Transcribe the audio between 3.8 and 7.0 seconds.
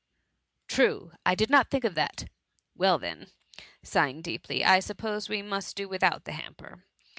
sighing deeply, ^^ I suppose we must do without the hamper